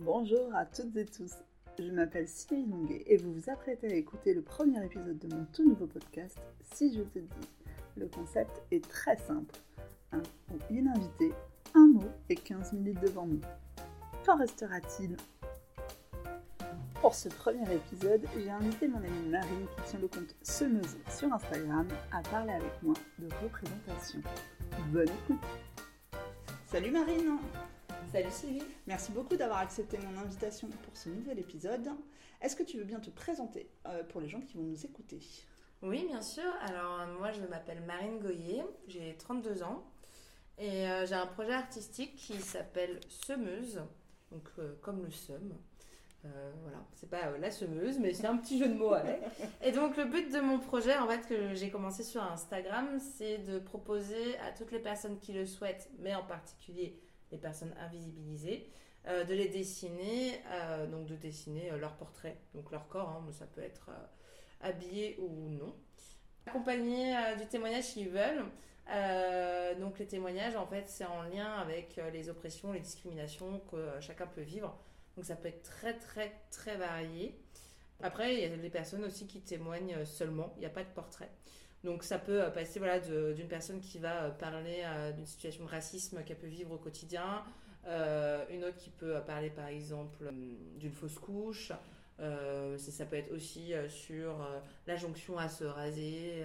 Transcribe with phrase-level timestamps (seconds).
[0.00, 1.34] Bonjour à toutes et tous,
[1.76, 5.44] je m'appelle Sylvie Longuet et vous vous apprêtez à écouter le premier épisode de mon
[5.52, 6.38] tout nouveau podcast,
[6.72, 7.48] Si je te dis.
[7.96, 9.56] Le concept est très simple,
[10.12, 10.22] un
[10.52, 11.32] ou une invitée,
[11.74, 13.40] un mot et 15 minutes devant nous.
[14.24, 15.16] Qu'en restera-t-il?
[17.00, 21.32] Pour ce premier épisode, j'ai invité mon amie Marine qui tient le compte Semeuse sur
[21.32, 24.20] Instagram à parler avec moi de représentation.
[24.92, 25.42] Bonne écoute
[26.66, 27.38] Salut Marine
[28.10, 28.62] Salut Sylvie.
[28.86, 31.90] Merci beaucoup d'avoir accepté mon invitation pour ce nouvel épisode.
[32.40, 35.20] Est-ce que tu veux bien te présenter euh, pour les gens qui vont nous écouter?
[35.82, 36.50] Oui, bien sûr.
[36.62, 39.84] Alors, euh, moi, je m'appelle Marine Goyer, j'ai 32 ans
[40.56, 43.82] et euh, j'ai un projet artistique qui s'appelle Semeuse,
[44.32, 44.48] donc
[44.80, 45.52] comme le seum.
[46.22, 49.20] voilà, c'est pas la semeuse, mais c'est un petit jeu de mots avec.
[49.62, 53.38] Et donc, le but de mon projet, en fait, que j'ai commencé sur Instagram, c'est
[53.38, 56.98] de proposer à toutes les personnes qui le souhaitent, mais en particulier
[57.32, 58.68] les personnes invisibilisées,
[59.06, 63.24] euh, de les dessiner, euh, donc de dessiner euh, leur portrait, donc leur corps, hein,
[63.32, 63.90] ça peut être
[64.60, 65.74] habillé ou non.
[66.46, 68.44] Accompagné du témoignage s'ils veulent.
[69.78, 74.26] donc les témoignages, en fait, c'est en lien avec les oppressions, les discriminations que chacun
[74.26, 74.74] peut vivre.
[75.14, 77.38] Donc ça peut être très très très varié.
[78.02, 80.88] Après, il y a des personnes aussi qui témoignent seulement, il n'y a pas de
[80.88, 81.30] portrait.
[81.84, 85.64] Donc ça peut euh, passer voilà, d'une personne qui va euh, parler euh, d'une situation
[85.64, 87.44] de racisme qu'elle peut vivre au quotidien,
[88.50, 90.30] une autre qui peut parler par exemple
[90.76, 91.72] d'une fausse couche.
[92.18, 94.46] ça peut être aussi sur
[94.86, 96.44] la jonction à se raser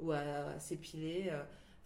[0.00, 1.30] ou à, s'épiler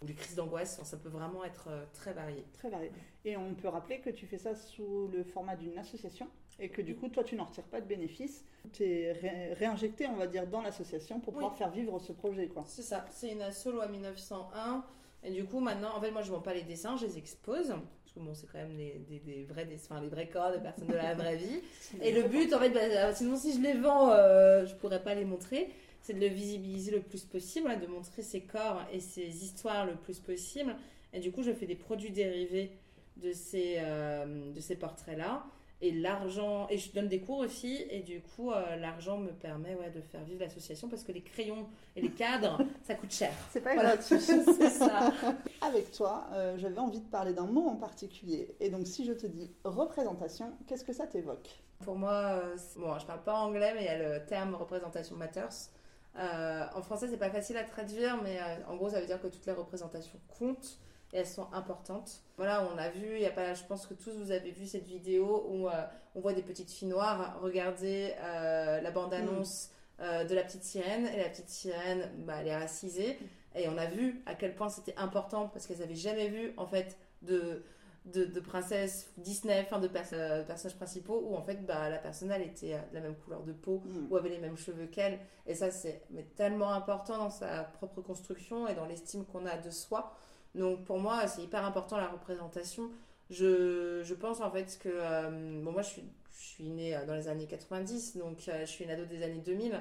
[0.01, 0.81] ou les crises d'angoisse.
[0.83, 2.47] ça peut vraiment être très varié.
[2.55, 2.91] Très varié.
[3.27, 6.27] Et on peut rappeler que tu fais ça sous le format d'une association?
[6.59, 8.45] Et que du coup, toi, tu n'en retires pas de bénéfices.
[8.73, 12.51] Tu es réinjecté, on va dire, dans l'association pour pouvoir faire vivre ce projet.
[12.67, 14.84] C'est ça, c'est une asso loi 1901.
[15.25, 17.19] Et du coup, maintenant, en fait, moi, je ne vends pas les dessins, je les
[17.19, 17.69] expose.
[17.69, 20.89] Parce que bon, c'est quand même des, des, vrais dessins, les vrais corps de personnes
[20.89, 21.61] de la vraie vie.
[22.03, 25.02] et le but, en fait, bah, sinon, si je les vends, euh, je ne pourrais
[25.02, 25.69] pas les montrer.
[26.02, 29.95] C'est de le visibiliser le plus possible, de montrer ces corps et ces histoires le
[29.95, 30.75] plus possible.
[31.13, 32.70] Et du coup, je fais des produits dérivés
[33.17, 35.45] de ces, euh, de ces portraits-là.
[35.80, 39.77] Et l'argent, et je donne des cours aussi, et du coup, euh, l'argent me permet
[39.77, 43.33] ouais, de faire vivre l'association parce que les crayons et les cadres, ça coûte cher.
[43.50, 44.18] C'est pas gratuit.
[44.20, 45.12] c'est ça.
[45.61, 48.56] Avec toi, euh, j'avais envie de parler d'un mot en particulier.
[48.58, 51.48] Et donc, si je te dis représentation, qu'est-ce que ça t'évoque?
[51.84, 55.14] Pour moi, euh, bon, je parle pas anglais, mais il y a le terme représentation
[55.14, 55.70] matters.
[56.16, 59.46] en français, c'est pas facile à traduire, mais en gros, ça veut dire que toutes
[59.46, 60.80] les représentations comptent
[61.13, 62.23] et elles sont importantes.
[62.36, 64.67] Voilà, on a vu, il y a pas, je pense que tous vous avez vu
[64.67, 65.73] cette vidéo où euh,
[66.14, 69.70] on voit des petites filles noires regarder euh, la bande-annonce
[70.01, 73.19] euh, de la petite sirène et la petite sirène, bah, elle est racisée
[73.55, 76.67] et on a vu à quel point c'était important parce qu'elles n'avaient jamais vu en
[76.67, 77.63] fait de
[78.05, 82.40] de, de princesse Disney, enfin de personnages principaux, où en fait bah, la personne elle
[82.40, 84.07] était de la même couleur de peau, mm.
[84.11, 85.19] ou avait les mêmes cheveux qu'elle.
[85.46, 89.70] Et ça c'est tellement important dans sa propre construction et dans l'estime qu'on a de
[89.70, 90.17] soi.
[90.58, 92.91] Donc pour moi, c'est hyper important la représentation.
[93.30, 94.89] Je, je pense en fait que.
[94.89, 96.05] Euh, bon, moi, je suis,
[96.36, 99.23] je suis née euh, dans les années 90, donc euh, je suis une ado des
[99.23, 99.80] années 2000.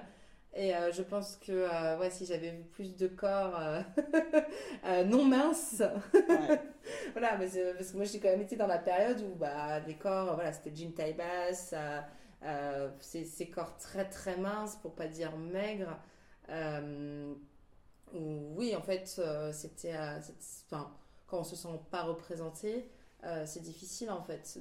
[0.56, 3.62] Et je pense que ouais, si j'avais vu plus de corps
[5.06, 5.84] non minces,
[7.12, 10.34] voilà, parce que moi j'ai quand même été dans la période où bah, les corps,
[10.34, 11.76] voilà, c'était jean taille basse,
[13.02, 16.00] ces, ces, corps très très minces, pour pas dire maigres
[18.14, 19.96] oui, en fait, euh, c'était.
[19.96, 20.20] Euh,
[20.66, 20.92] enfin,
[21.28, 22.90] quand on se sent pas représenté,
[23.24, 24.60] euh, c'est difficile en fait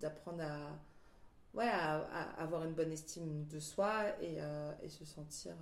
[0.00, 0.78] d'apprendre à,
[1.54, 1.98] ouais, à,
[2.38, 4.38] avoir une bonne estime de soi et,
[4.82, 5.54] et se sentir.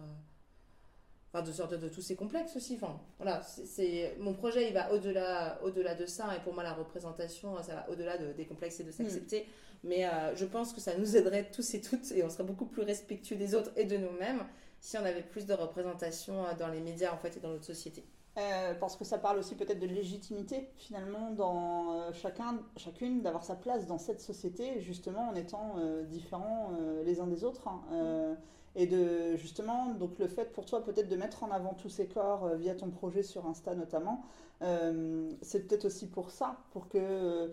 [1.30, 2.76] Enfin, de sortir de tous ces complexes aussi.
[2.76, 6.34] Enfin, voilà, c'est mon projet, il va au-delà au-delà de ça.
[6.36, 9.42] Et pour moi, la représentation, ça va au-delà de, des complexes et de s'accepter.
[9.42, 9.88] Hmm.
[9.88, 10.06] Mais
[10.36, 13.36] je pense que ça nous aiderait tous et toutes et on serait beaucoup plus respectueux
[13.36, 14.44] des autres et de nous-mêmes
[14.80, 17.64] si on avait plus de représentation euh, dans les médias en fait et dans notre
[17.64, 18.04] société.
[18.36, 23.42] Euh, parce que ça parle aussi peut-être de légitimité finalement dans euh, chacun, chacune d'avoir
[23.42, 25.76] sa place dans cette société justement en étant
[26.08, 26.70] différents
[27.04, 28.36] les uns des autres hein.
[28.76, 32.06] et de justement donc le fait pour toi peut-être de mettre en avant tous ces
[32.06, 34.22] corps via ton projet sur Insta notamment
[34.60, 37.50] c'est peut-être aussi pour ça pour que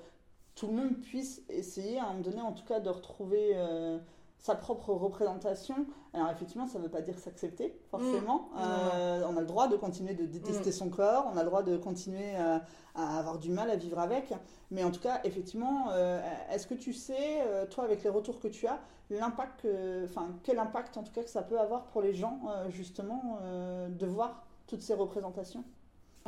[0.54, 3.56] tout le monde puisse essayer à un moment donné en tout cas de retrouver
[4.40, 5.88] sa propre représentation.
[6.14, 8.50] Alors effectivement, ça ne veut pas dire s'accepter, forcément.
[8.54, 8.60] Mm.
[8.60, 10.74] Euh, on a le droit de continuer de détester mm.
[10.74, 12.62] son corps, on a le droit de continuer à,
[12.96, 14.34] avoir du mal à vivre avec.
[14.72, 16.22] Mais en tout cas, effectivement, euh,
[16.52, 18.80] est-ce que tu sais, euh, toi, avec les retours que tu as,
[19.10, 19.68] l'impact,
[20.06, 23.40] enfin, quel impact en tout cas que ça peut avoir pour les gens, justement,
[23.88, 25.64] de voir toutes ces représentations?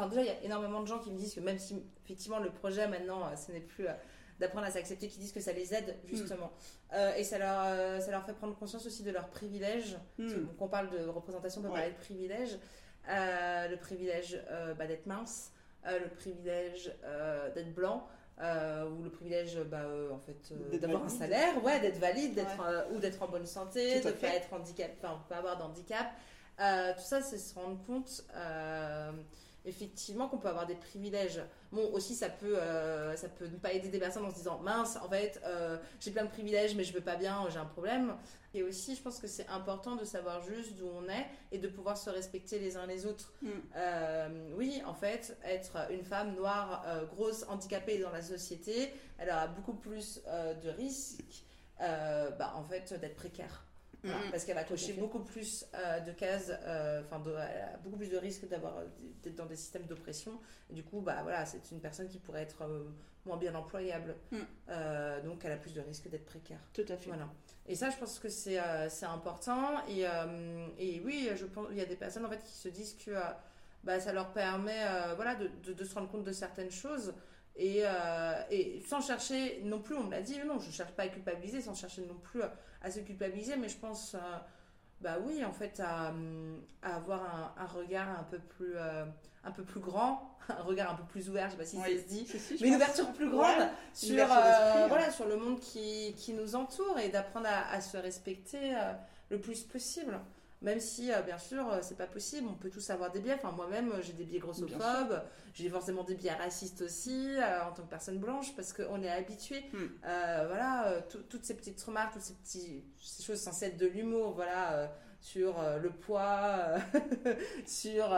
[0.10, 2.52] Déjà, il y a énormément de gens qui me disent que même si effectivement le
[2.52, 3.88] projet maintenant, ce n'est plus
[4.40, 6.52] d'apprendre à s'accepter, qui disent que ça les aide justement.
[6.94, 9.98] Euh, et ça leur, euh, ça leur fait prendre conscience aussi de leurs privilèges.
[10.18, 10.28] Hmm.
[10.46, 11.80] Donc, on parle de représentation, on peut Ouais.
[11.80, 12.58] parler de privilèges.
[13.10, 14.42] Euh, le privilège
[14.78, 15.52] bah, d'être mince,
[15.86, 16.92] le privilège
[17.56, 18.08] d'être blanc.
[18.40, 22.62] ou le privilège bah, en fait d'avoir un salaire ouais d'être valide d'être
[22.94, 26.06] ou d'être en bonne santé de pas être handicap enfin pas avoir d'handicap
[26.60, 28.24] tout ça c'est se rendre compte
[29.68, 31.42] effectivement qu'on peut avoir des privilèges
[31.72, 34.60] bon aussi ça peut euh, ça peut ne pas aider des personnes en se disant
[34.60, 37.66] mince en fait euh, j'ai plein de privilèges mais je veux pas bien j'ai un
[37.66, 38.16] problème
[38.54, 41.68] et aussi je pense que c'est important de savoir juste d'où on est et de
[41.68, 43.50] pouvoir se respecter les uns les autres Mm.
[43.76, 49.48] euh, oui, en fait, être une femme noire, grosse, handicapée dans la société, elle a
[49.48, 50.22] beaucoup plus
[50.64, 51.44] de risques,
[51.80, 53.67] bah, en fait, d'être précaire.
[54.04, 54.32] Voilà, Mhm.
[54.32, 57.98] parce qu'elle va cocher beaucoup plus euh, de cases, euh, enfin, de- elle a beaucoup
[57.98, 58.86] plus de risques d'avoir euh,
[59.24, 60.40] d'être dans des systèmes d'oppression.
[60.70, 62.84] Du coup, bah voilà, c'est une personne qui pourrait être euh,
[63.26, 64.16] moins bien employable.
[64.32, 64.38] Mm.
[65.26, 66.60] Donc, elle a plus de risques d'être précaire.
[66.74, 67.08] Tout à fait.
[67.10, 67.28] Voilà.
[67.68, 68.58] Et ça, je pense que c'est
[69.06, 69.86] important.
[69.90, 70.06] Et,
[70.78, 73.12] et oui, je pense il y a des personnes en fait qui se disent que
[73.84, 74.80] bah, ça leur permet
[75.16, 77.14] voilà, de, de- de se rendre compte de certaines choses.
[77.58, 81.04] Et, euh, et sans chercher non plus, on me l'a dit, non, je cherche pas
[81.04, 84.20] à culpabiliser, sans chercher non plus à, à se culpabiliser, mais je pense, euh,
[85.02, 87.24] bah oui, en fait, à, hum, à avoir
[87.58, 89.06] un, un regard un peu plus, euh,
[89.44, 91.98] un peu plus grand, un regard un peu plus ouvert, je sais pas si Ouais.
[91.98, 94.16] ça se dit, Si, si, je mais une ouverture plus grande Ouais, sur,
[94.88, 98.74] voilà, sur le monde qui, qui nous entoure et d'apprendre à, à se respecter
[99.30, 100.20] le plus possible.
[100.64, 103.36] Même si, euh, bien sûr, euh, c'est pas possible, on peut tous avoir des biais.
[103.36, 105.22] Enfin, moi-même, euh, j'ai des biais grossophobes,
[105.54, 109.10] j'ai forcément des biais racistes aussi, euh, en tant que personne blanche, parce qu'on est
[109.10, 109.62] habitué.
[109.72, 109.86] Hmm.
[110.02, 114.34] Voilà, tout- toutes ces petites remarques, toutes ces, petits, ces choses censées être de l'humour,
[114.34, 116.76] voilà, sur le poids,
[117.68, 118.10] sur,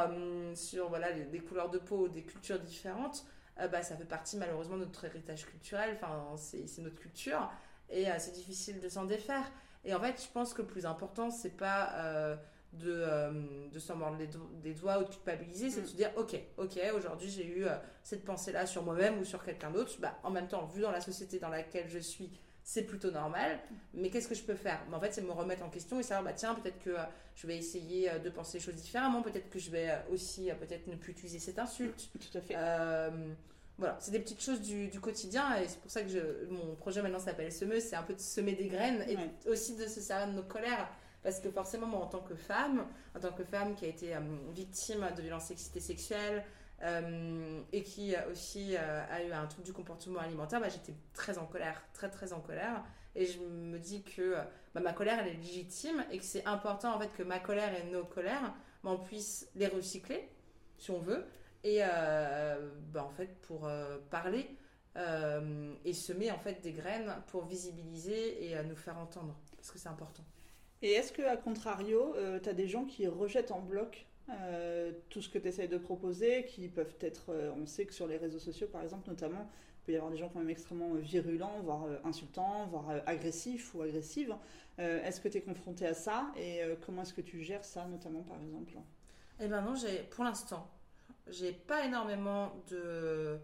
[0.55, 3.25] sur voilà, les, des couleurs de peau, des cultures différentes,
[3.57, 7.49] bah, ça fait partie malheureusement de notre héritage culturel, enfin, c'est notre culture,
[7.89, 9.51] et c'est difficile de s'en défaire.
[9.85, 12.35] Et en fait, je pense que le plus important, c'est pas euh,
[12.73, 13.31] de, euh,
[13.71, 15.83] de s'en mordre les do- des doigts ou de culpabiliser, c'est Mm.
[15.83, 19.43] de se dire, ok, ok, aujourd'hui j'ai eu euh, cette pensée-là sur moi-même ou sur
[19.43, 22.29] quelqu'un d'autre, bah, en même temps, vu dans la société dans laquelle je suis,
[22.63, 23.57] c'est plutôt normal,
[23.95, 24.79] mais qu'est-ce que je peux faire?
[24.89, 26.95] Mais En fait, c'est me remettre en question et savoir, bah, tiens, peut-être que
[27.35, 30.95] je vais essayer de penser les choses différemment, peut-être que je vais aussi, peut-être ne
[30.95, 32.09] plus utiliser cette insulte.
[32.31, 32.55] Tout à fait.
[33.79, 36.75] Voilà, c'est des petites choses du, du quotidien et c'est pour ça que je- mon
[36.75, 39.29] projet maintenant s'appelle Semeuse, c'est un peu de semer des graines et Ouais.
[39.47, 40.87] aussi de se servir de nos colères.
[41.23, 42.85] Parce que forcément, moi, en tant que femme,
[43.15, 44.19] en tant que femme qui a été euh,
[44.51, 46.43] victime de violences sexistes sexuelles
[46.81, 51.37] euh, et qui aussi euh, a eu un trouble du comportement alimentaire, bah, j'étais très
[51.37, 52.83] en colère, très très en colère.
[53.15, 54.35] Et je me dis que
[54.73, 57.73] bah, ma colère, elle est légitime et que c'est important en fait que ma colère
[57.75, 58.53] et nos colères,
[58.83, 60.29] bah, on puisse les recycler,
[60.77, 61.25] si on veut,
[61.63, 64.49] et euh, bah, en fait pour euh, parler
[64.95, 69.71] euh, et semer en fait des graines pour visibiliser et euh, nous faire entendre, parce
[69.71, 70.23] que c'est important.
[70.81, 75.21] Et est-ce que, à contrario, tu as des gens qui rejettent en bloc euh, tout
[75.21, 78.15] ce que tu essayes de proposer, qui peuvent être, euh, on sait que sur les
[78.15, 79.49] réseaux sociaux, par exemple, notamment,
[79.81, 83.73] il peut y avoir des gens quand même extrêmement virulents, voire euh, insultants, voire agressifs
[83.75, 84.33] ou agressives.
[84.77, 88.21] Est-ce que tu es confronté à ça et comment est-ce que tu gères ça, notamment,
[88.21, 88.71] par exemple?
[89.41, 90.69] Eh ben non, j'ai pour l'instant,
[91.31, 93.37] j'ai pas énormément de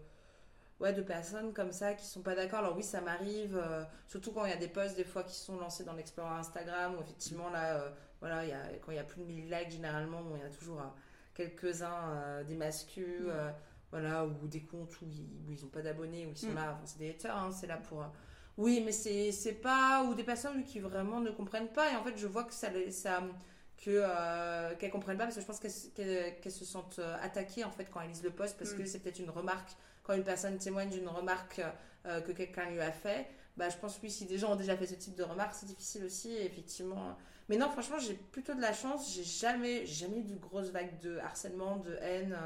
[0.80, 2.58] ouais de personnes comme ça qui sont pas d'accord.
[2.60, 5.34] Alors oui, ça m'arrive, euh, surtout quand il y a des posts des fois qui
[5.34, 7.90] sont lancés dans l'Explorer Instagram où effectivement là, euh,
[8.20, 10.42] voilà, il y a, quand il y a plus de 1000 likes généralement, bon, il
[10.42, 10.84] y a toujours euh,
[11.34, 13.28] quelques-uns des mascus, Mm.
[13.30, 13.50] euh,
[13.92, 16.54] voilà, ou des comptes où ils, où ils ont pas d'abonnés, où ils sont Mm.
[16.56, 18.04] là, enfin, c'est des haters, hein, c'est là pour
[18.58, 22.16] oui, mais c'est pas ou des personnes qui vraiment ne comprennent pas et en fait
[22.16, 22.70] je vois que ça
[23.86, 27.70] que euh, qu'elles comprennent pas parce que je pense qu'elles se sentent euh, attaquées en
[27.70, 28.78] fait quand elles lisent le post parce Mm.
[28.78, 29.70] que c'est peut-être une remarque
[30.02, 31.60] quand une personne témoigne d'une remarque
[32.06, 33.26] euh, que quelqu'un lui a fait
[33.56, 35.66] bah je pense oui si des gens ont déjà fait ce type de remarque c'est
[35.66, 37.16] difficile aussi effectivement
[37.48, 40.98] mais non franchement j'ai plutôt de la chance j'ai jamais jamais eu de grosses vagues
[41.00, 42.36] de harcèlement de haine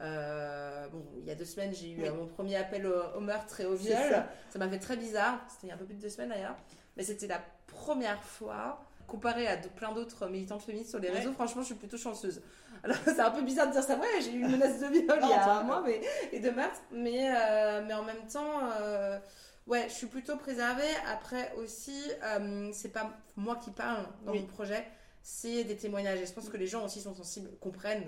[0.00, 2.08] euh, bon il y a deux semaines j'ai eu Oui.
[2.08, 5.40] euh, mon premier appel au, au meurtre et au viol ça m'a fait très bizarre
[5.50, 6.56] c'était il y a un peu plus de deux semaines d'ailleurs
[6.96, 11.16] mais c'était la première fois comparé à de- plein d'autres militantes féministes sur les Ouais.
[11.18, 12.40] réseaux, franchement, je suis plutôt chanceuse.
[12.84, 15.18] Alors, c'est un peu bizarre de dire ça, ouais, j'ai eu une menace de viol
[15.20, 16.00] il y a un mois mais,
[16.30, 19.18] et de meurtre, mais, euh, mais en même temps, euh,
[19.66, 20.84] ouais, je suis plutôt préservée.
[21.12, 24.40] Après aussi, euh, c'est pas moi qui parle dans Oui.
[24.42, 24.86] mon projet,
[25.22, 26.20] c'est des témoignages.
[26.20, 28.06] Et je pense que les gens aussi sont sensibles, comprennent.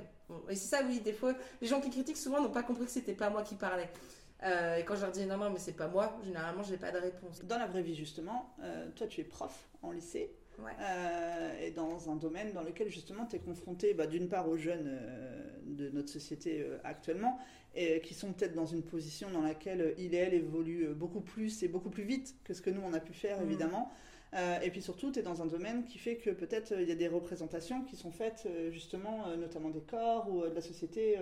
[0.49, 2.93] Et c'est ça, oui, des fois, les gens qui critiquent souvent n'ont pas compris que
[2.93, 3.91] c'était pas moi qui parlais.
[4.43, 6.93] Euh, et quand je leur dis non, non, mais c'est pas moi, généralement, j'ai pas
[6.93, 7.45] de réponse.
[7.45, 9.53] Dans la vraie vie, justement, euh, toi, tu es prof
[9.83, 10.33] en lycée.
[10.65, 10.73] Ouais.
[10.81, 14.57] euh, et dans un domaine dans lequel justement tu es confronté bah, d'une part aux
[14.57, 17.39] jeunes euh, de notre société euh, actuellement
[17.75, 21.63] et qui sont peut-être dans une position dans laquelle il et elle évoluent beaucoup plus
[21.63, 23.45] et beaucoup plus vite que ce que nous on a pu faire Mm.
[23.45, 23.93] évidemment.
[24.63, 26.95] Et puis surtout, tu es dans un domaine qui fait que peut-être il y a
[26.95, 31.17] des représentations qui sont faites justement, notamment des corps ou de la société,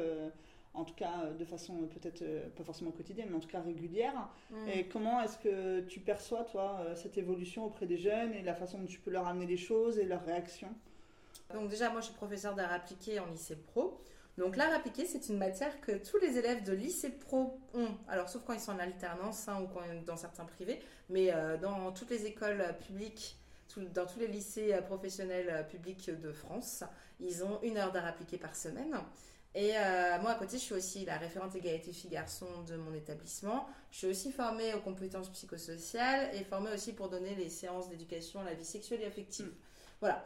[0.75, 3.49] en tout cas euh, de façon euh, peut-être euh, pas forcément quotidienne, mais en tout
[3.49, 4.29] cas régulière.
[4.51, 4.69] Mm.
[4.69, 8.79] Et comment est-ce que tu perçois, toi, cette évolution auprès des jeunes et la façon
[8.79, 10.73] dont tu peux leur amener les choses et leurs réactions?
[11.55, 14.01] Donc déjà, moi, je suis professeur d'art appliqué en lycée pro.
[14.37, 17.89] Donc l'art appliqué, c'est une matière que tous les élèves de lycée pro ont.
[18.07, 21.57] Alors sauf quand ils sont en alternance hein, ou quand dans certains privés, mais euh,
[21.57, 23.37] dans toutes les écoles euh, publiques,
[23.69, 26.85] tout- dans tous les lycées euh, professionnels publics de France,
[27.19, 28.95] ils ont une heure d'art appliqué par semaine.
[29.55, 33.67] Et euh, moi, à côté, je suis aussi la référente égalité filles-garçons de mon établissement.
[33.91, 38.41] Je suis aussi formée aux compétences psychosociales et formée aussi pour donner les séances d'éducation
[38.41, 39.47] à la vie sexuelle et affective.
[39.47, 39.55] Mm.
[40.01, 40.25] Voilà.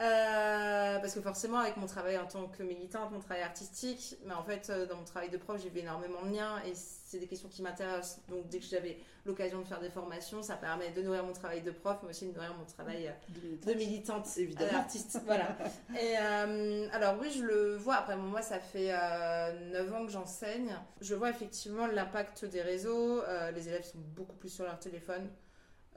[0.00, 4.34] Euh, parce que forcément, avec mon travail en tant que militante, mon travail artistique, mais
[4.34, 6.74] en fait, euh, dans mon travail de prof, j'ai vu énormément de liens et
[7.12, 8.20] c'est des questions qui m'intéressent.
[8.28, 11.60] Donc, dès que j'avais l'occasion de faire des formations, ça permet de nourrir mon travail
[11.60, 14.72] de prof, mais aussi de nourrir mon travail euh, de militante, Évidemment.
[14.72, 15.20] euh, artiste.
[15.26, 15.56] Voilà.
[16.00, 17.96] Et euh, alors oui, je le vois.
[17.96, 20.74] Après, moi, ça fait euh, 9 ans que j'enseigne.
[21.02, 23.22] Je vois effectivement l'impact des réseaux.
[23.22, 25.28] Euh, les élèves sont beaucoup plus sur leur téléphone.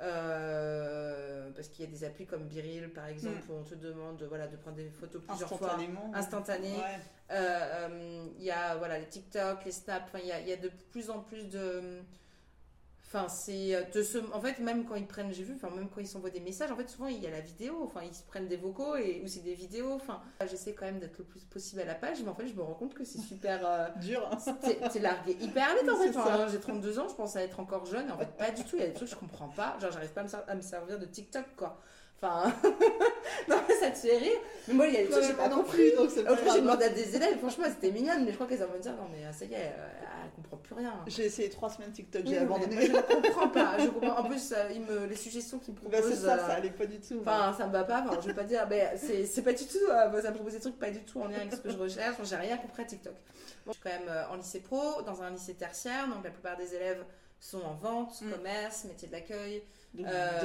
[0.02, 4.18] Euh, parce qu'il y a des applis comme Biril, par exemple, où on te demande
[4.18, 6.12] de, voilà, de prendre des photos plusieurs fois Instantanément.
[6.14, 6.75] instantanées.
[6.78, 7.00] Ouais.
[7.32, 7.60] Euh,
[7.90, 10.58] euh, Il y a voilà, les TikTok, les Snap, il y a, il y a
[10.58, 12.02] de plus en plus de.
[13.08, 14.34] Enfin, c'est euh, de.
[14.34, 16.72] En fait, même quand ils prennent, j'ai vu, enfin, même quand ils s'envoient des messages,
[16.72, 19.22] en fait, souvent il y a la vidéo, enfin, ils se prennent des vocaux et,
[19.24, 20.22] ou c'est des vidéos, enfin.
[20.50, 22.62] J'essaie quand même d'être le plus possible à la page, mais en fait, je me
[22.62, 23.62] rends compte que c'est super.
[23.66, 24.28] euh, Dur.
[24.32, 24.38] hein.
[24.62, 26.10] T'es t'es largué hyper vite en fait.
[26.18, 28.08] Enfin, J'ai 32 ans, je pense à être encore jeune.
[28.10, 28.76] Et en fait, pas du tout.
[28.76, 29.78] Il y a des trucs que je comprends pas.
[29.80, 31.80] Genre, j'arrive pas à me, ser- à me servir de TikTok quoi.
[32.25, 32.53] Enfin,
[33.50, 34.38] non, mais ça te fait rire.
[34.67, 35.94] Mais moi, il y a des trucs que j'ai pas compris.
[35.96, 38.60] donc c'est Après, j'ai demandé à des élèves, franchement, c'était mignonne, mais je crois qu'elles
[38.60, 39.88] vont me dire non, mais euh, ça y est, euh,
[40.24, 40.94] elle comprend plus rien.
[41.08, 42.86] J'ai essayé trois semaines TikTok, Oui, j'ai mais abandonné.
[42.88, 43.77] Je ne comprends pas.
[43.79, 44.17] Je comprends.
[44.20, 45.05] En plus, euh, me...
[45.05, 46.10] les suggestions qu'ils me Bah, proposent.
[46.10, 47.20] c'est ça, euh, ça allait pas du tout.
[47.22, 48.03] Enfin, ça me va pas.
[48.08, 49.77] Enfin, je vais pas dire, mais c'est c'est pas du tout.
[49.89, 51.77] euh, ça me propose des trucs pas du tout en lien avec ce que je
[51.77, 52.15] recherche.
[52.24, 53.13] J'ai rien compris à TikTok.
[53.65, 56.58] Bon, je suis quand même en lycée pro, dans un lycée tertiaire, donc la plupart
[56.58, 57.03] des élèves
[57.39, 58.32] sont en vente, Mm.
[58.32, 59.63] commerce, métier de l'accueil,
[59.94, 60.42] de, euh,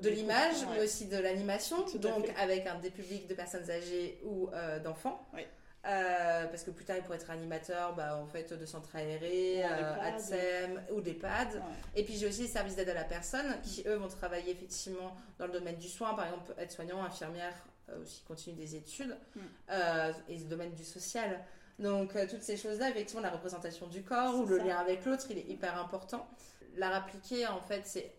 [0.00, 0.60] de l'image.
[0.62, 0.66] Ouais.
[0.78, 5.26] mais aussi de l'animation, donc avec un des publics de personnes âgées ou euh, d'enfants.
[5.34, 5.42] Oui.
[5.84, 9.56] Euh, parce que plus tard, ils pourraient être animateurs bah, en fait, de centres aérés,
[9.56, 10.00] Ouais, euh.
[10.00, 11.54] ADSEM ou d'EHPAD.
[11.54, 11.60] Ouais.
[11.96, 15.16] Et puis j'ai aussi les services d'aide à la personne qui, eux, vont travailler effectivement
[15.40, 17.54] dans le domaine du soin, par exemple, être soignant, infirmière,
[17.88, 19.40] euh, aussi continuer des études, Mm.
[19.70, 21.40] euh, et le domaine du social.
[21.78, 24.64] Donc euh, toutes ces choses-là, effectivement, la représentation du corps ou le ça.
[24.64, 26.28] lien avec l'autre, il est hyper important.
[26.76, 28.12] L'art appliqué, en fait, c'est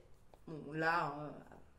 [0.48, 1.29] bon, là, euh,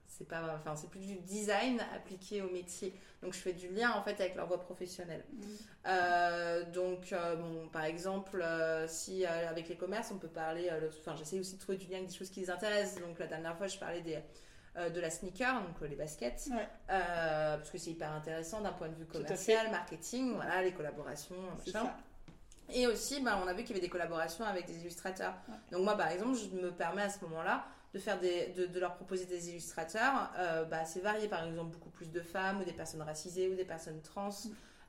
[0.07, 2.95] c'est pas, enfin, c'est plus du design appliqué au métier.
[3.23, 5.25] Donc je fais du lien en fait avec leur voie professionnelle.
[5.33, 5.43] Mm.
[5.87, 8.45] Euh, donc, bon, par exemple,
[8.87, 11.97] si avec les commerces, on peut parler, le- enfin, j'essaie aussi de trouver du lien
[11.99, 13.00] avec des choses qui les intéressent.
[13.02, 14.19] Donc, la dernière fois, je parlais des,
[14.76, 16.69] euh, de la sneaker, donc euh, les baskets, Ouais.
[16.90, 21.37] euh, parce que c'est hyper intéressant d'un point de vue commercial, marketing, voilà, les collaborations,
[21.64, 21.93] C'est machin.
[22.73, 25.35] Et aussi, bah, on a vu qu'il y avait des collaborations avec des illustrateurs.
[25.49, 25.54] Ouais.
[25.73, 28.81] Donc moi, par exemple, je me permets à ce moment-là de, faire des, de, de
[28.81, 31.28] leur proposer des illustrateurs euh, bah, assez variés.
[31.28, 34.31] Par exemple, beaucoup plus de femmes ou des personnes racisées ou des personnes trans.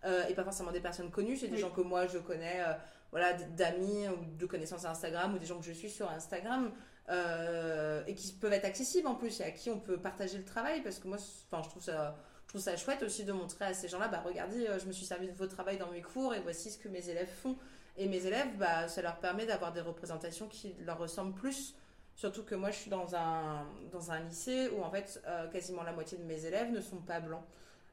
[0.06, 1.36] euh, et pas forcément des personnes connues.
[1.36, 1.60] C'est des Oui.
[1.62, 2.74] gens que moi, je connais, euh,
[3.12, 6.72] voilà, d'amis ou de connaissances Instagram ou des gens que je suis sur Instagram.
[7.10, 10.46] Euh, et qui peuvent être accessibles en plus et à qui on peut partager le
[10.46, 11.18] travail parce que moi
[11.52, 14.24] enfin je trouve ça je trouve ça chouette aussi de montrer à ces gens-là bah
[14.26, 16.80] regardez euh, je me suis servi de vos travail dans mes cours et voici ce
[16.80, 17.56] que mes élèves font
[17.98, 21.76] et mes élèves, bah, ça leur permet d'avoir des représentations qui leur ressemblent plus.
[22.16, 25.84] Surtout que moi, je suis dans un, dans un lycée où, en fait, euh, quasiment
[25.84, 27.44] la moitié de mes élèves ne sont pas blancs.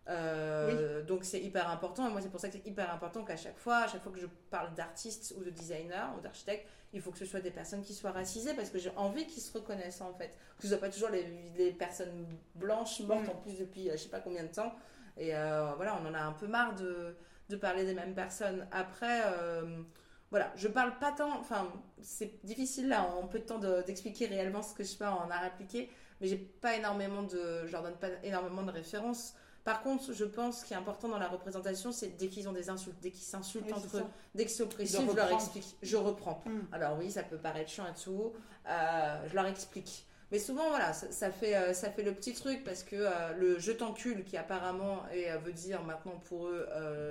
[0.09, 2.09] Euh, Donc, c'est hyper important.
[2.09, 4.13] Et moi, c'est pour ça que c'est hyper important qu'à chaque fois, à chaque fois
[4.13, 7.51] que je parle d'artistes ou de designers ou d'architectes, il faut que ce soit des
[7.51, 10.37] personnes qui soient racisées parce que j'ai envie qu'ils se reconnaissent, en fait.
[10.57, 11.25] Que ce soit pas toujours les,
[11.57, 13.31] les personnes blanches mortes Mm.
[13.31, 14.73] en plus depuis euh, je sais pas combien de temps.
[15.17, 17.17] Et euh, voilà, on en a un peu marre de,
[17.49, 18.67] de parler des mêmes personnes.
[18.73, 19.83] Après, euh,
[20.31, 24.27] voilà, je parle pas tant, enfin, c'est difficile là en peu de temps de- d'expliquer
[24.27, 25.91] réellement ce que je fais en art appliqué,
[26.21, 29.35] mais j'ai pas énormément de, je leur donne pas énormément de références.
[29.65, 32.69] Par contre, je pense qu'il est important dans la représentation, c'est dès qu'ils ont des
[32.69, 34.05] insultes, dès qu'ils s'insultent Oui, entre eux,
[34.35, 36.43] dès oppressif, De je leur explique, je reprends.
[36.47, 36.61] Mm.
[36.73, 38.33] Alors oui, ça peut paraître chiant et tout,
[38.69, 40.07] euh, je leur explique.
[40.33, 43.33] Mais souvent, voilà, ça, ça fait, euh, ça fait le petit truc parce que euh,
[43.35, 46.67] le je t'encule, qui apparemment est, veut dire maintenant pour eux,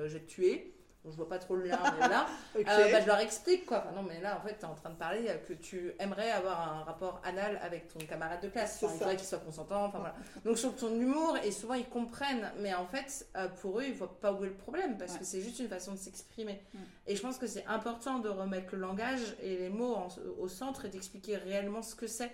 [0.08, 0.74] je vais te tuer,
[1.06, 2.28] je vois pas trop le lien, mais là,
[2.58, 3.80] euh, bah, je leur explique quoi.
[3.80, 5.94] Enfin, non, mais là, en fait, tu es en train de parler euh, que tu
[6.00, 8.82] aimerais avoir un rapport anal avec ton camarade de classe.
[8.84, 9.86] Enfin, il faudrait qu'il soit consentant.
[9.86, 10.16] Enfin, voilà.
[10.46, 13.94] Donc, trouve ton humour, et souvent ils comprennent, mais en fait, euh, pour eux, ils
[13.94, 15.20] voient pas où est le problème parce Ouais.
[15.20, 16.62] que c'est juste une façon de s'exprimer.
[16.74, 16.78] Mm.
[17.08, 20.08] Et je pense que c'est important de remettre le langage et les mots en-
[20.40, 22.32] au centre et d'expliquer réellement ce que c'est.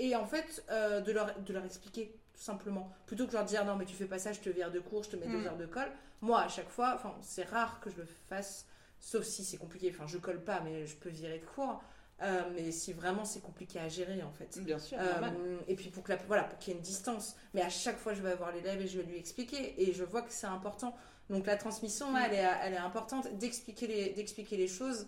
[0.00, 2.92] Et en fait, euh, de, leur, de leur expliquer tout simplement.
[3.06, 4.78] Plutôt que de leur dire non, mais tu fais pas ça, je te vire de
[4.78, 5.32] cours, je te mets Mm.
[5.40, 5.90] deux heures de colle.
[6.20, 8.66] Moi, à chaque fois, enfin, c'est rare que je le fasse,
[9.00, 9.90] sauf si c'est compliqué.
[9.94, 11.80] Enfin, je colle pas, mais je peux virer de cours.
[12.20, 14.58] Euh, mais si vraiment c'est compliqué à gérer, en fait.
[14.64, 17.36] Bien sûr, Euh, et puis pour que la, voilà, pour qu'il y ait une distance.
[17.54, 19.80] Mais à chaque fois, je vais avoir l'élève et je vais lui expliquer.
[19.80, 20.96] Et je vois que c'est important.
[21.30, 22.24] Donc la transmission, là, Mm.
[22.32, 23.28] elle, est, elle est importante.
[23.38, 25.06] D'expliquer les, d'expliquer les choses,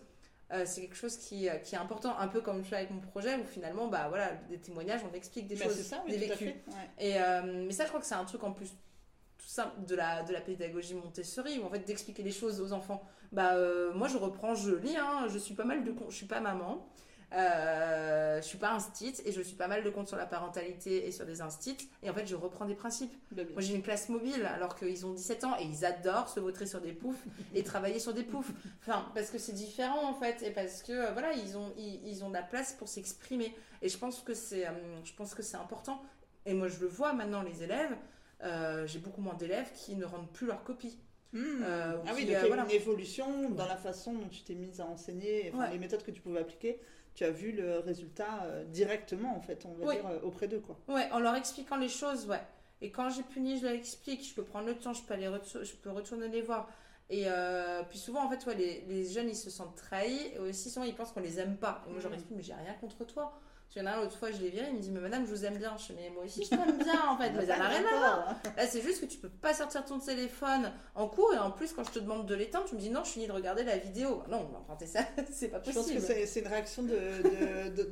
[0.52, 2.16] euh, c'est quelque chose qui, qui est important.
[2.16, 5.12] Un peu comme je fais avec mon projet où finalement, bah voilà, des témoignages, on
[5.12, 6.38] explique des Bah, choses, c'est ça, oui, des vécus.
[6.38, 6.62] fait.
[6.68, 7.06] Ouais.
[7.06, 7.14] Et,
[7.66, 8.70] mais ça, je crois que c'est un truc en plus
[9.50, 13.02] simple de la, de la pédagogie Montessori, où en fait d'expliquer les choses aux enfants.
[13.32, 16.26] Bah, euh, moi, je reprends, je lis, hein, je suis pas mal de je suis
[16.26, 16.88] pas maman,
[17.32, 21.06] euh, je suis pas instit et je suis pas mal de comptes sur la parentalité
[21.06, 21.90] et sur des instits.
[22.04, 23.12] Et en fait, je reprends des principes.
[23.32, 26.28] Bah, bien Moi, j'ai une classe mobile alors qu'ils ont 17 ans et ils adorent
[26.28, 28.52] se vautrer sur des poufs et travailler sur des poufs.
[28.82, 32.06] Enfin, parce que c'est différent en fait et parce que euh, voilà, ils ont, ils,
[32.06, 33.52] ils ont de la place pour s'exprimer.
[33.82, 34.66] Et je pense que c'est,
[35.04, 36.00] je pense que c'est important.
[36.46, 37.96] Et moi, je le vois maintenant, les élèves.
[38.42, 40.98] Euh, j'ai beaucoup moins d'élèves qui ne rendent plus leurs copies.
[41.32, 41.62] Hmm.
[41.62, 42.64] Euh, ah oui, donc il y euh, a voilà.
[42.64, 45.72] une évolution dans la façon dont tu t'es mise à enseigner, enfin, Ouais.
[45.72, 46.80] les méthodes que tu pouvais appliquer.
[47.14, 49.94] Tu as vu le résultat euh, directement, en fait, on va Oui.
[49.96, 50.76] dire, euh, auprès d'eux, quoi.
[50.88, 52.40] Ouais, en leur expliquant les choses, ouais.
[52.82, 55.28] Et quand j'ai puni, je leur explique, je peux prendre le temps, je peux, aller
[55.28, 56.68] retour- je peux retourner les voir.
[57.10, 60.32] Et euh, puis souvent, en fait, ouais, les, les jeunes, ils se sentent trahis.
[60.34, 61.82] Et aussi, souvent, ils pensent qu'on les aime pas.
[61.86, 62.18] Et moi, je leur Mhm.
[62.18, 63.38] explique, mais j'ai rien contre toi.
[63.72, 65.56] Parce a l'autre fois, je l'ai viré, il me dit, mais madame, je vous aime
[65.56, 65.76] bien.
[65.78, 67.30] Je fais, mais moi aussi, je t'aime bien, en fait.
[67.36, 68.36] Mais ça n'a rien à voir.
[68.56, 71.32] Là, c'est juste que tu peux pas sortir ton téléphone en cours.
[71.34, 73.28] Et en plus, quand je te demande de l'éteindre, tu me dis, non, je finis
[73.28, 74.24] de regarder la vidéo.
[74.28, 75.00] Non, on va emprunter ça,
[75.30, 76.26] c'est pas Je pense que possible.
[76.26, 76.82] c'est une réaction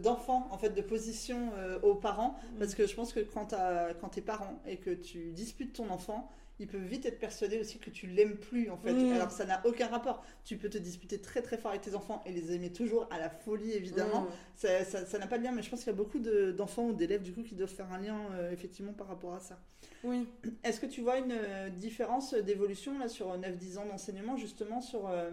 [0.02, 2.34] d'enfant, de, en fait, de position euh, aux parents.
[2.54, 2.58] Mm.
[2.58, 3.54] Parce que je pense que quand,
[4.00, 6.28] quand t'es parent et que tu disputes ton enfant,
[6.60, 8.92] il peut vite être persuadé aussi que tu l'aimes plus, en fait.
[8.92, 9.12] Mm.
[9.12, 10.24] Alors ça n'a aucun rapport.
[10.44, 13.18] Tu peux te disputer très très fort avec tes enfants et les aimer toujours à
[13.18, 14.22] la folie, évidemment.
[14.22, 14.28] Mm.
[14.56, 16.50] Ça ça- ça n'a pas de lien, mais je pense qu'il y a beaucoup de-
[16.52, 19.40] d'enfants ou d'élèves, du coup, qui doivent faire un lien, euh, effectivement, par rapport à
[19.40, 19.58] ça.
[20.04, 20.26] Oui.
[20.64, 25.08] Est-ce que tu vois une euh, différence d'évolution là sur 9-10 ans d'enseignement justement sur
[25.08, 25.30] euh,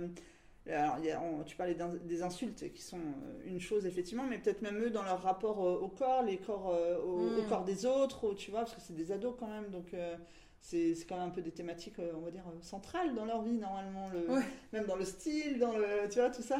[0.67, 4.23] alors, il y a- on- tu parlais des insultes qui sont euh, une chose effectivement
[4.23, 7.39] mais peut-être même eux dans leur rapport euh, au corps les corps euh, au, Mm.
[7.39, 10.15] au corps des autres tu vois parce que c'est des ados quand même donc euh,
[10.67, 13.41] c'est quand même un peu des thématiques euh, on va dire euh, centrales dans leur
[13.43, 14.43] vie normalement le, Ouais.
[14.73, 16.57] même dans le style dans le tu vois tout ça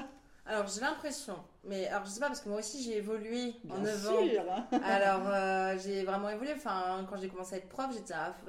[0.48, 1.38] Alors, j'ai l'impression.
[1.64, 4.28] Mais alors, je sais pas, parce que moi aussi, j'ai évolué en bien 9 ans.
[4.30, 4.68] sûr hein.
[4.84, 6.54] Alors, euh, j'ai vraiment évolué.
[6.56, 7.88] Enfin, quand j'ai commencé à être prof,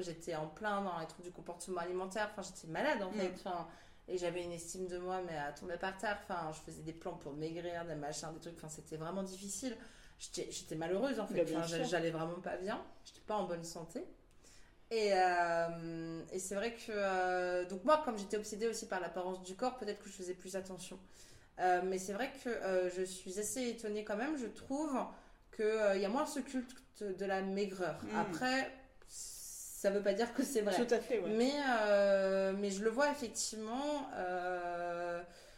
[0.00, 2.28] j'étais, en plein dans les trucs du comportement alimentaire.
[2.36, 3.28] Enfin, j'étais malade en fait.
[3.30, 3.34] Mm.
[3.36, 3.66] Enfin,
[4.08, 6.18] et j'avais une estime de moi, mais à tomber par terre.
[6.22, 8.56] Enfin, je faisais des plans pour maigrir, des machins, des trucs.
[8.58, 9.74] Enfin, c'était vraiment difficile.
[10.18, 11.44] J'étais, malheureuse en fait.
[11.44, 12.78] Bah, Enfin, j'a- j'allais vraiment pas bien.
[13.06, 14.04] J'étais pas en bonne santé.
[14.90, 16.90] Et, euh, et c'est vrai que.
[16.90, 20.34] euh, donc, moi, comme j'étais obsédée aussi par l'apparence du corps, peut-être que je faisais
[20.34, 20.98] plus attention.
[21.58, 22.50] Euh, mais c'est vrai que
[22.94, 24.36] je suis assez étonnée quand même.
[24.36, 24.96] Je trouve
[25.54, 27.98] qu'il y a moins ce culte de la maigreur.
[28.04, 28.16] Mm.
[28.16, 28.70] Après,
[29.08, 30.76] ça veut pas dire que c'est vrai.
[30.76, 31.30] tout à fait ouais.
[31.30, 34.08] Mais, mais je le vois effectivement.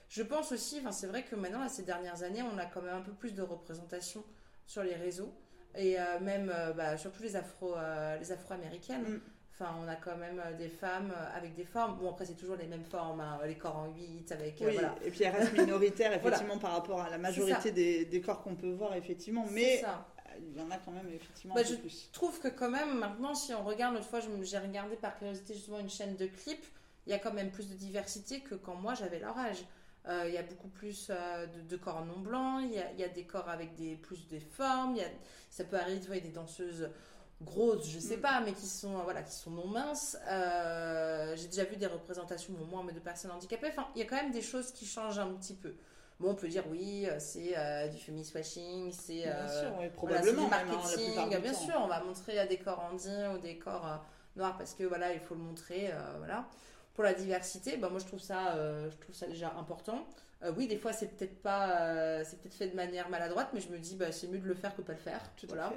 [0.09, 2.97] je pense aussi, c'est vrai que maintenant, là, ces dernières années, on a quand même
[2.97, 4.25] un peu plus de représentation
[4.67, 5.35] sur les réseaux.
[5.79, 9.03] Et euh, même, euh, bah, surtout les, Afro, euh, les Afro-américaines.
[9.03, 9.21] Mm.
[9.55, 11.99] Enfin, on a quand même des femmes avec des formes.
[11.99, 14.61] Bon, après, c'est toujours les mêmes formes, hein, les corps en 8, avec.
[14.63, 14.95] euh, voilà.
[15.05, 16.37] et puis elle reste minoritaire Voilà.
[16.37, 20.07] effectivement par rapport à la majorité des, des corps qu'on peut voir effectivement, mais ça.
[20.39, 22.09] il y en a quand même effectivement Bah, un peu je- plus.
[22.13, 25.81] Trouve que quand même, maintenant, si on regarde, l'autre fois, j'ai regardé par curiosité justement
[25.81, 26.65] une chaîne de clips,
[27.07, 29.65] il y a quand même plus de diversité que quand moi j'avais leur âge.
[30.07, 32.91] Euh, il y a beaucoup plus euh, de, de corps non blancs, il y a,
[32.93, 35.09] il y a des corps avec des, plus des formes, il y a,
[35.51, 36.89] ça peut arriver, tu vois, il y a des danseuses
[37.43, 38.21] grosses, je sais Mm.
[38.21, 40.17] pas, mais qui sont, voilà, qui sont non minces.
[40.29, 43.69] Euh, J'ai déjà vu des représentations, bon, moi, mais de personnes handicapées.
[43.69, 45.75] Enfin, il y a quand même des choses qui changent un petit peu.
[46.21, 47.55] Bon, on peut dire oui, c'est
[47.91, 49.25] du féminisme washing, c'est
[49.79, 51.59] oui, voilà, probablement du hein, marketing, bien temps.
[51.59, 54.05] sûr, on va montrer à des corps andins ou des corps
[54.37, 56.49] noirs parce que voilà, il faut le montrer, voilà.
[56.99, 60.05] Pour la diversité, bah, moi je trouve ça, euh, je trouve ça déjà important.
[60.43, 63.61] Euh, oui, des fois c'est peut-être pas, euh, c'est peut-être fait de manière maladroite, mais
[63.61, 65.73] je me dis bah c'est mieux de le faire que pas le faire, Tout voilà.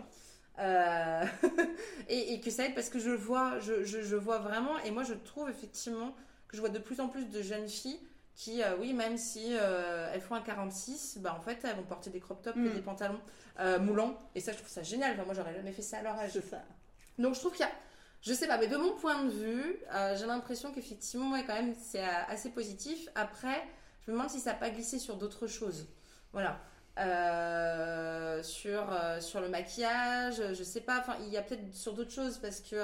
[0.57, 1.23] Euh,
[2.09, 4.79] et, et que ça aide parce que je le vois, je, je, je vois vraiment,
[4.79, 6.15] et moi je trouve effectivement
[6.47, 7.99] que je vois de plus en plus de jeunes filles
[8.33, 12.19] qui, oui, même si elles font un 46, bah en fait elles vont porter des
[12.19, 12.73] crop tops et Mm.
[12.73, 13.21] des pantalons
[13.79, 15.11] moulants, et ça je trouve ça génial.
[15.13, 16.31] Enfin, moi j'aurais jamais fait ça à leur âge.
[16.49, 16.63] Ça.
[17.19, 17.71] Donc je trouve qu'il y a
[18.21, 21.73] Je sais pas, mais de mon point de vue, euh, j'ai l'impression qu'effectivement, quand même,
[21.73, 23.09] c'est euh, assez positif.
[23.15, 23.63] Après,
[24.01, 25.87] je me demande si ça n'a pas glissé sur d'autres choses.
[26.31, 26.59] Voilà.
[26.99, 28.83] Euh, sur,
[29.21, 32.59] sur le maquillage, je sais pas, enfin, il y a peut-être sur d'autres choses parce
[32.59, 32.75] que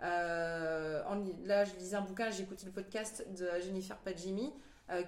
[0.00, 4.52] là, je lisais un bouquin, j'ai écouté le podcast de Jennifer Padjimi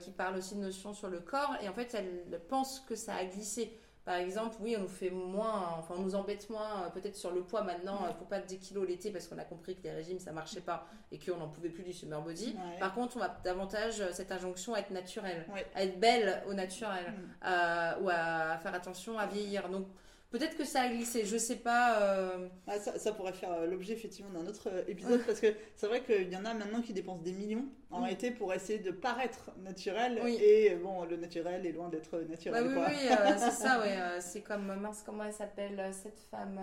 [0.01, 3.15] qui parle aussi de notions sur le corps et en fait, elle pense que ça
[3.15, 3.73] a glissé.
[4.09, 7.31] Par exemple, oui, on nous fait moins, enfin, on nous embête moins, euh, peut-être sur
[7.31, 9.91] le poids maintenant, pour pas de 10 kilos l'été parce qu'on a compris que les
[9.91, 12.57] régimes ça marchait pas et qu'on n'en pouvait plus du summer body.
[12.81, 15.45] Par contre, on va davantage euh, cette injonction à être naturelle,
[15.75, 17.47] à être belle au naturel, mm.
[17.49, 19.69] euh, ou à faire attention à vieillir.
[19.69, 19.87] Donc,
[20.31, 22.03] Peut-être que ça a glissé, je sais pas.
[22.03, 22.49] Euh.
[22.67, 26.03] Ah, ça, pourrait faire euh, l'objet effectivement d'un autre euh, épisode parce que c'est vrai
[26.03, 29.51] qu'il y en a maintenant qui dépensent des millions en réalité pour essayer de paraître
[29.63, 32.63] naturel et bon, le naturel est loin d'être naturel.
[32.63, 34.21] Bah oui, oui, c'est ça, oui.
[34.21, 36.61] c'est comme, mince, comment elle s'appelle cette femme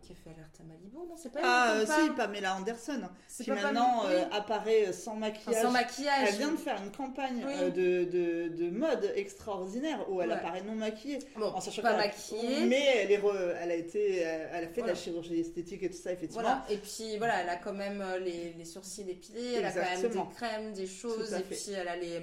[0.00, 3.02] qui a fait Alerte à Malibu, non C'est pas Ah, euh, si, Pamela Anderson,
[3.42, 5.62] qui maintenant euh, apparaît euh, sans maquillage.
[5.62, 6.28] sans maquillage.
[6.28, 7.40] Elle vient de faire une campagne
[7.74, 11.18] de, de, de, mode extraordinaire où elle apparaît non maquillée.
[11.36, 12.66] Bon, en sachant pas maquillée.
[12.66, 13.22] Mais elle, est
[13.60, 16.42] elle, a été, elle a fait de la chirurgie esthétique et tout ça, effectivement.
[16.42, 16.64] Voilà.
[16.70, 20.10] Et puis voilà, elle a quand même les, les sourcils épilés, elle a quand même
[20.10, 22.20] des crèmes, des choses, et puis elle a les,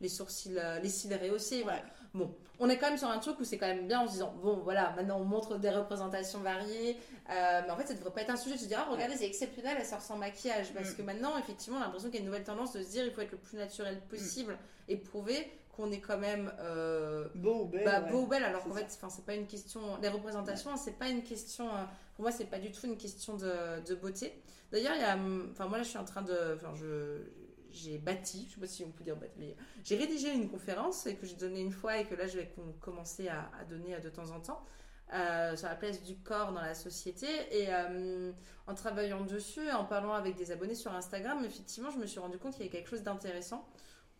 [0.00, 1.62] les sourcils, les cils rehaussés.
[1.62, 1.82] Voilà.
[2.12, 4.12] Bon, on est quand même sur un truc où c'est quand même bien en se
[4.12, 6.96] disant bon voilà maintenant on montre des représentations variées
[7.30, 9.16] euh, mais en fait ça devrait pas être un sujet de se dire ah, regardez
[9.16, 10.96] c'est exceptionnel elle sort sans maquillage parce mm.
[10.96, 13.04] que maintenant effectivement on a l'impression qu'il y a une nouvelle tendance de se dire
[13.04, 17.62] il faut être le plus naturel possible et prouver qu'on est quand même euh, beau
[17.62, 20.76] ou belle bah, beau ou belle alors qu'en fait c'est pas une question les représentations
[20.76, 21.84] c'est pas une question euh,
[22.16, 24.42] pour moi c'est pas du tout une question de, de beauté.
[24.72, 25.16] D'ailleurs il y a
[25.52, 27.22] enfin moi là je suis en train de enfin je
[27.72, 31.08] j'ai bâti, je sais pas si on peut dire bâti, mais j'ai rédigé une conférence
[31.20, 34.30] que j'ai donnée une fois et que là je vais commencer à, donner de temps
[34.30, 34.64] en temps
[35.12, 37.26] euh, sur la place du corps dans la société.
[37.50, 38.32] Et euh,
[38.66, 42.38] en travaillant dessus, en parlant avec des abonnés sur Instagram, effectivement, je me suis rendu
[42.38, 43.66] compte qu'il y avait quelque chose d'intéressant.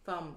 [0.02, 0.36] Enfin,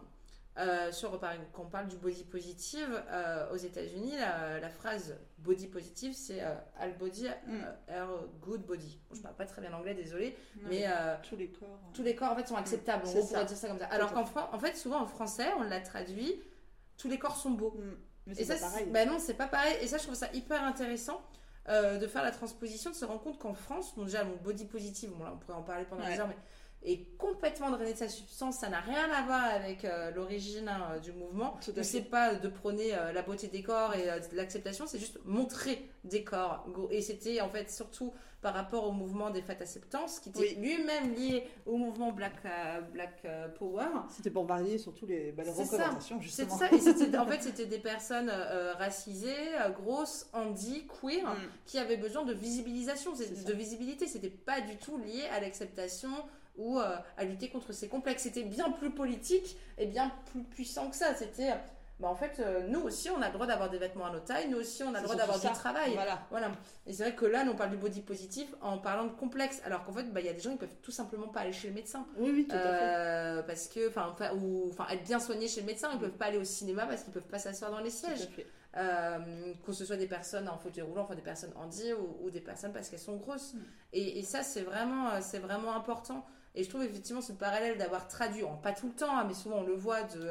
[0.59, 6.13] euh, sur, quand on parle du body positive, euh, aux États-Unis, la, phrase body positive,
[6.13, 7.91] c'est euh, all body, mm.
[7.91, 8.99] are good body.
[9.11, 10.37] je parle pas très bien anglais, désolé,
[10.69, 10.85] mais
[11.27, 13.03] tous les corps, tous les corps en fait sont acceptables.
[13.07, 13.87] on pourrait dire ça comme ça.
[13.87, 16.39] Alors qu'en en fait, souvent en français, on l'a traduit,
[16.97, 17.71] tous les corps sont beaux.
[17.71, 17.97] Mm.
[18.27, 18.85] Mais c'est pas pareil.
[18.91, 19.75] Bah non, c'est pas pareil.
[19.81, 21.19] Et ça, je trouve ça hyper intéressant.
[21.67, 25.09] de faire la transposition, de se rendre compte qu'en France, bon, déjà, mon body positive,
[25.17, 26.37] bon, là, on pourrait en parler pendant des heures, mais
[26.85, 28.57] est complètement drainé de sa substance.
[28.57, 31.57] Ça n'a rien à voir avec euh, l'origine hein, du mouvement.
[31.61, 35.19] Ce n'est pas de prôner euh, la beauté des corps et euh, l'acceptation, c'est juste
[35.25, 36.65] montrer des corps.
[36.91, 41.13] Et c'était en fait surtout par rapport au mouvement des fêtes acceptance, qui était lui-même
[41.13, 42.33] lié au mouvement Black,
[42.91, 43.25] Black
[43.57, 43.87] Power.
[44.09, 46.57] C'était pour varier surtout les, bah, les représentations, justement.
[46.57, 47.09] C'est ça.
[47.09, 48.29] Et en fait, c'était des personnes
[48.77, 49.31] racisées,
[49.77, 51.37] grosses, handy, queer, mm.
[51.65, 54.07] qui avaient besoin de visibilisation, de visibilité.
[54.07, 56.11] C'était pas du tout lié à l'acceptation
[56.57, 58.23] ou euh, à lutter contre ces complexes.
[58.23, 61.13] C'était bien plus politique et bien plus puissant que ça.
[61.15, 61.53] C'était,
[62.03, 64.19] bah, en fait, euh, nous aussi, on a le droit d'avoir des vêtements à nos
[64.19, 65.93] tailles, nous aussi, on a le droit d'avoir du travail.
[65.93, 66.19] Voilà.
[66.31, 66.51] voilà.
[66.85, 69.61] Et c'est vrai que là, nous, on parle du body positif en parlant de complexe,
[69.63, 71.53] alors qu'en fait, bah, il y a des gens qui peuvent tout simplement pas aller
[71.53, 72.05] chez le médecin.
[72.17, 72.67] Oui, oui, tout à fait.
[72.67, 76.25] Euh, parce que, enfin, ou enfin, être bien soigné chez le médecin, ils peuvent pas
[76.25, 78.27] aller au cinéma parce qu'ils peuvent pas s'asseoir dans les sièges.
[78.73, 82.41] que ce soit des personnes en fauteuil roulant, enfin des personnes handy ou, ou des
[82.41, 83.53] personnes parce qu'elles sont grosses.
[83.53, 83.59] Mm.
[83.93, 86.25] Et, et, ça, c'est vraiment, c'est vraiment important.
[86.55, 89.57] Et je trouve effectivement ce parallèle d'avoir traduit, pas tout le temps, hein, mais souvent
[89.57, 90.29] on le voit, de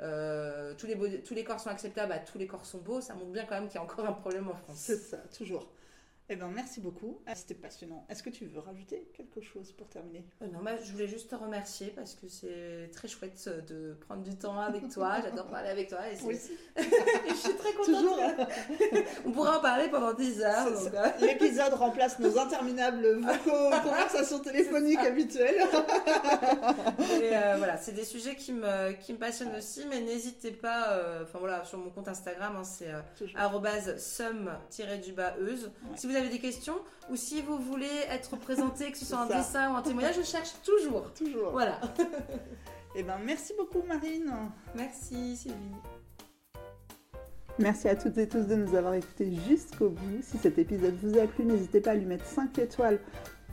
[0.00, 3.32] euh, tous, les tous les corps sont acceptables, tous les corps sont beaux, ça montre
[3.32, 4.76] bien quand même qu'il y a encore un problème en France.
[4.76, 5.66] C'est ça, toujours.
[6.32, 7.18] Eh bien, merci beaucoup.
[7.26, 8.06] Ah, c'était passionnant.
[8.08, 10.24] Est-ce que tu veux rajouter quelque chose pour terminer?
[10.40, 14.34] Euh, Non, je voulais juste te remercier parce que c'est très chouette de prendre du
[14.34, 15.20] temps avec toi.
[15.22, 15.98] J'adore parler avec toi.
[16.10, 16.40] Et oui.
[16.78, 17.84] je suis très contente.
[17.84, 18.18] Toujours.
[19.26, 20.68] On pourra en parler pendant 10 heures.
[20.68, 21.10] Euh.
[21.20, 25.60] L'épisode remplace nos interminables vocaux, conversations téléphoniques habituelles.
[25.70, 30.98] Euh, voilà, c'est des sujets qui me, qui me passionnent aussi, mais n'hésitez pas.
[31.24, 32.90] Enfin voilà, sur mon compte Instagram, hein, c'est
[33.98, 35.70] sum-du-bas-euse.
[35.94, 36.76] Si vous avez des questions
[37.10, 40.22] ou si vous voulez être présenté, que ce soit un dessin ou un témoignage, je
[40.22, 41.12] cherche toujours.
[41.14, 41.50] Toujours.
[41.50, 41.80] Voilà.
[42.96, 44.32] eh ben, merci beaucoup, Marine.
[44.74, 45.56] Merci, Sylvie.
[47.58, 50.22] Merci à toutes et tous de nous avoir écoutés jusqu'au bout.
[50.22, 52.98] Si cet épisode vous a plu, n'hésitez pas à lui mettre 5 étoiles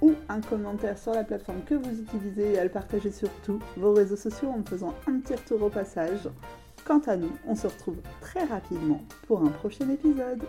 [0.01, 3.59] ou un commentaire sur la plateforme que vous utilisez et à le partager sur tous
[3.75, 6.29] vos réseaux sociaux en me faisant un petit retour au passage.
[6.85, 10.43] Quant à nous, on se retrouve très rapidement pour un prochain épisode.